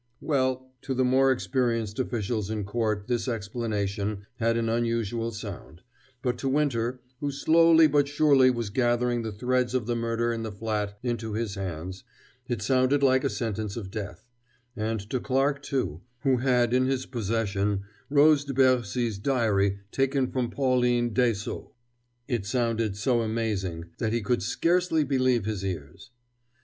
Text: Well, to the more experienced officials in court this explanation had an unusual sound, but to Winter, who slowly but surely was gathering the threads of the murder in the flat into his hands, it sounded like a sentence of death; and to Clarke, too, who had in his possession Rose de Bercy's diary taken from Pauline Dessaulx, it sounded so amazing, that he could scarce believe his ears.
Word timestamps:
Well, 0.19 0.71
to 0.81 0.95
the 0.95 1.05
more 1.05 1.31
experienced 1.31 1.99
officials 1.99 2.49
in 2.49 2.63
court 2.63 3.05
this 3.07 3.27
explanation 3.27 4.25
had 4.37 4.57
an 4.57 4.67
unusual 4.67 5.29
sound, 5.29 5.83
but 6.23 6.39
to 6.39 6.49
Winter, 6.49 7.01
who 7.19 7.31
slowly 7.31 7.85
but 7.85 8.07
surely 8.07 8.49
was 8.49 8.71
gathering 8.71 9.21
the 9.21 9.31
threads 9.31 9.75
of 9.75 9.85
the 9.85 9.95
murder 9.95 10.33
in 10.33 10.41
the 10.41 10.51
flat 10.51 10.97
into 11.03 11.33
his 11.33 11.53
hands, 11.53 12.03
it 12.47 12.63
sounded 12.63 13.03
like 13.03 13.23
a 13.23 13.29
sentence 13.29 13.77
of 13.77 13.91
death; 13.91 14.25
and 14.75 15.07
to 15.11 15.19
Clarke, 15.19 15.61
too, 15.61 16.01
who 16.21 16.37
had 16.37 16.73
in 16.73 16.87
his 16.87 17.05
possession 17.05 17.83
Rose 18.09 18.43
de 18.43 18.55
Bercy's 18.55 19.19
diary 19.19 19.81
taken 19.91 20.31
from 20.31 20.49
Pauline 20.49 21.13
Dessaulx, 21.13 21.73
it 22.27 22.47
sounded 22.47 22.97
so 22.97 23.21
amazing, 23.21 23.85
that 23.99 24.13
he 24.13 24.21
could 24.23 24.41
scarce 24.41 24.87
believe 24.89 25.45
his 25.45 25.63
ears. 25.63 26.09